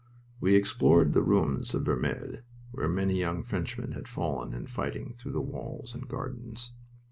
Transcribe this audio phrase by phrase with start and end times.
[0.39, 2.39] We explored the ruins of Vermelles,
[2.71, 6.71] where many young Frenchmen had fallen in fighting through the walls and gardens.